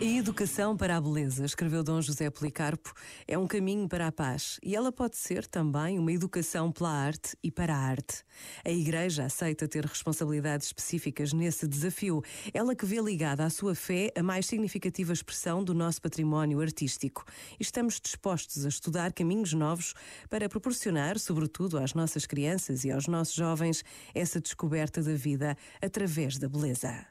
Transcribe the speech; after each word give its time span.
A 0.00 0.04
educação 0.04 0.76
para 0.76 0.96
a 0.96 1.00
beleza, 1.00 1.44
escreveu 1.44 1.84
Dom 1.84 2.00
José 2.00 2.28
Policarpo, 2.28 2.92
é 3.28 3.38
um 3.38 3.46
caminho 3.46 3.88
para 3.88 4.08
a 4.08 4.12
paz 4.12 4.58
e 4.60 4.74
ela 4.74 4.90
pode 4.90 5.16
ser 5.16 5.46
também 5.46 6.00
uma 6.00 6.10
educação 6.12 6.72
pela 6.72 6.90
arte 6.90 7.36
e 7.42 7.48
para 7.50 7.74
a 7.74 7.78
arte. 7.78 8.24
A 8.64 8.70
Igreja 8.70 9.24
aceita 9.24 9.68
ter 9.68 9.84
responsabilidades 9.86 10.66
específicas 10.66 11.32
nesse 11.32 11.68
desafio, 11.68 12.22
ela 12.52 12.74
que 12.74 12.84
vê 12.84 13.00
ligada 13.00 13.44
à 13.44 13.50
sua 13.50 13.72
fé 13.74 14.10
a 14.16 14.22
mais 14.22 14.46
significativa 14.46 15.12
expressão 15.12 15.62
do 15.62 15.72
nosso 15.72 16.02
património 16.02 16.60
artístico. 16.60 17.24
Estamos 17.60 18.00
dispostos 18.00 18.66
a 18.66 18.68
estudar 18.68 19.12
caminhos 19.12 19.52
novos 19.52 19.94
para 20.28 20.48
proporcionar, 20.48 21.20
sobretudo 21.20 21.78
às 21.78 21.94
nossas 21.94 22.26
crianças 22.26 22.84
e 22.84 22.90
aos 22.90 23.06
nossos 23.06 23.34
jovens, 23.34 23.84
essa 24.12 24.40
descoberta 24.40 25.00
da 25.00 25.14
vida 25.14 25.56
através 25.80 26.36
da 26.36 26.48
beleza. 26.48 27.06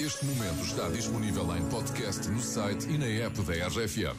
Este 0.00 0.24
momento 0.24 0.62
está 0.64 0.88
disponível 0.88 1.54
em 1.54 1.62
podcast 1.68 2.26
no 2.28 2.40
site 2.40 2.86
e 2.88 2.96
na 2.96 3.04
app 3.26 3.38
da 3.42 3.66
RFM. 3.68 4.16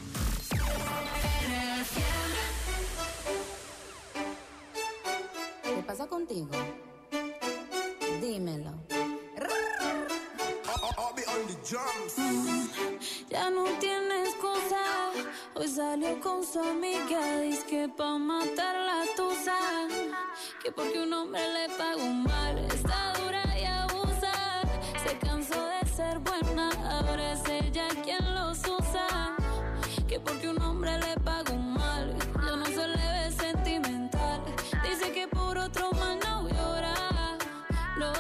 ¿Qué 5.66 5.84
pasa 5.88 6.06
contigo? 6.06 6.50
Dímelo. 8.22 8.72
Ya 13.32 13.50
no 13.50 13.64
tienes 13.80 14.36
cosa. 14.36 15.10
Hoy 15.56 15.68
salió 15.68 16.20
con 16.20 16.46
su 16.46 16.60
amiga. 16.60 17.42
Dice 17.42 17.66
que 17.68 17.90
pa' 17.90 18.20
matar 18.20 18.76
la 18.76 19.04
tusa. 19.16 19.58
Que 20.62 20.72
porque 20.72 21.00
un 21.00 21.12
hombre 21.12 21.42
le 21.56 21.70
pagó 21.76 22.06
mal. 22.06 22.60
Está 22.72 23.14
dura 23.18 23.44
y 23.60 23.66
abusa. 23.66 24.34
Se 25.04 25.18
cansó. 25.18 25.61
que 30.12 30.20
porque 30.20 30.50
un 30.50 30.62
hombre 30.62 30.92
le 31.00 31.16
pagó 31.24 31.56
mal, 31.56 32.14
ya 32.46 32.56
no 32.58 32.66
se 32.66 32.86
le 32.86 33.06
ve 33.16 33.32
sentimental. 33.32 34.42
Dice 34.84 35.10
que 35.14 35.26
por 35.30 35.58
otro 35.58 35.90
mal 35.94 36.20
no 36.22 36.50
llora, 36.50 37.38
no, 37.98 38.12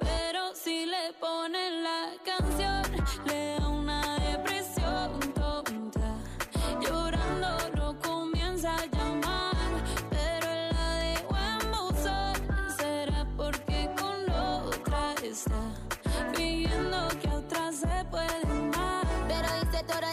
pero 0.00 0.54
si 0.54 0.84
le 0.84 1.04
ponen 1.18 1.82
la 1.82 2.02
canción, 2.30 2.82
le 3.24 3.56
da 3.58 3.66
una 3.68 4.18
depresión 4.18 5.18
tonta. 5.34 6.08
Llorando 6.82 7.48
no 7.80 7.98
comienza 8.00 8.74
a 8.76 8.84
llamar, 8.94 9.54
pero 10.10 10.48
la 10.74 10.88
de 11.02 11.14
buen 11.30 12.70
será 12.78 13.26
porque 13.34 13.88
con 13.98 14.30
otra 14.60 15.14
está, 15.22 15.62
pidiendo 16.36 17.08
que 17.22 17.28
a 17.30 17.36
otra 17.38 17.72
se 17.72 17.94
puede 18.10 18.42
amar. 18.42 19.04
Pero 19.26 19.46
dice 19.64 19.82
toda 19.84 20.12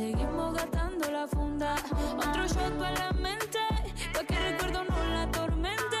seguimos 0.00 0.54
gastando 0.54 1.10
la 1.10 1.26
funda. 1.26 1.74
Otro 2.18 2.42
shot 2.48 2.72
para 2.78 2.94
la 3.04 3.12
mente, 3.12 3.60
pa' 4.14 4.24
que 4.24 4.34
el 4.38 4.42
recuerdo 4.52 4.80
no 4.90 4.98
la 5.16 5.24
tormente. 5.38 5.98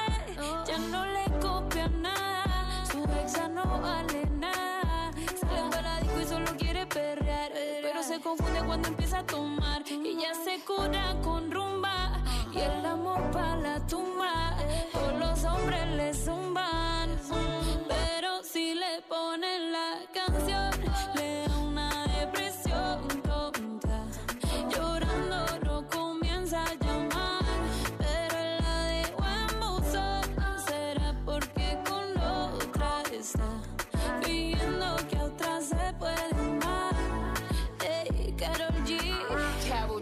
Ya 0.68 0.78
no 0.94 1.02
le 1.16 1.24
copia 1.46 1.86
nada, 1.88 2.62
su 2.90 3.00
exa 3.22 3.46
no 3.48 3.66
vale 3.88 4.22
nada. 4.46 5.12
Sale 5.38 5.60
para 5.74 6.00
disco 6.00 6.18
y 6.24 6.26
solo 6.32 6.50
quiere 6.58 6.86
perrear, 6.86 7.50
pero 7.86 8.02
se 8.02 8.18
confunde 8.20 8.60
cuando 8.68 8.88
empieza 8.88 9.18
a 9.18 9.26
tomar 9.36 9.82
y 9.90 10.12
ya 10.22 10.32
se 10.46 10.54
cura 10.68 11.20
con 11.22 11.50